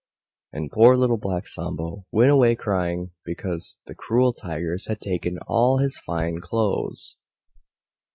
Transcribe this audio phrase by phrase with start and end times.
[0.51, 5.77] And poor Little Black Sambo went away crying, because the cruel Tigers had taken all
[5.77, 7.17] his fine clothes.